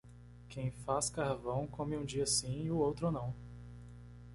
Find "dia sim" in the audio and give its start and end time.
2.03-2.63